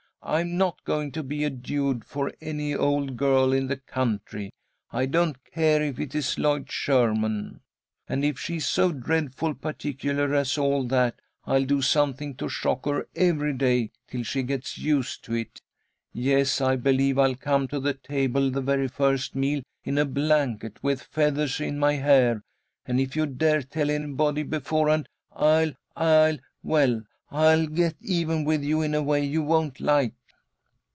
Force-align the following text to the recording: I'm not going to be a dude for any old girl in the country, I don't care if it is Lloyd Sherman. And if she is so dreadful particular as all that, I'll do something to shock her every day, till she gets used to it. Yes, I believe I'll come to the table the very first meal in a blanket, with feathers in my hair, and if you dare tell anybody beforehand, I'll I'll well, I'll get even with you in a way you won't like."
I'm 0.23 0.55
not 0.55 0.83
going 0.85 1.11
to 1.13 1.23
be 1.23 1.43
a 1.45 1.49
dude 1.49 2.05
for 2.05 2.31
any 2.39 2.75
old 2.75 3.17
girl 3.17 3.51
in 3.51 3.65
the 3.65 3.75
country, 3.77 4.53
I 4.91 5.07
don't 5.07 5.43
care 5.45 5.81
if 5.81 5.99
it 5.99 6.13
is 6.13 6.37
Lloyd 6.37 6.71
Sherman. 6.71 7.61
And 8.07 8.23
if 8.23 8.37
she 8.39 8.57
is 8.57 8.67
so 8.67 8.91
dreadful 8.91 9.55
particular 9.55 10.35
as 10.35 10.59
all 10.59 10.83
that, 10.89 11.19
I'll 11.45 11.65
do 11.65 11.81
something 11.81 12.35
to 12.35 12.49
shock 12.49 12.85
her 12.85 13.07
every 13.15 13.53
day, 13.53 13.89
till 14.07 14.21
she 14.21 14.43
gets 14.43 14.77
used 14.77 15.23
to 15.23 15.33
it. 15.33 15.59
Yes, 16.13 16.61
I 16.61 16.75
believe 16.75 17.17
I'll 17.17 17.33
come 17.33 17.67
to 17.69 17.79
the 17.79 17.95
table 17.95 18.51
the 18.51 18.61
very 18.61 18.87
first 18.89 19.33
meal 19.33 19.63
in 19.83 19.97
a 19.97 20.05
blanket, 20.05 20.83
with 20.83 21.01
feathers 21.01 21.59
in 21.59 21.79
my 21.79 21.93
hair, 21.93 22.43
and 22.85 22.99
if 22.99 23.15
you 23.15 23.25
dare 23.25 23.63
tell 23.63 23.89
anybody 23.89 24.43
beforehand, 24.43 25.07
I'll 25.33 25.71
I'll 25.95 26.37
well, 26.61 27.01
I'll 27.33 27.65
get 27.67 27.95
even 28.01 28.43
with 28.43 28.61
you 28.61 28.81
in 28.81 28.93
a 28.93 29.01
way 29.01 29.23
you 29.25 29.41
won't 29.41 29.79
like." 29.79 30.11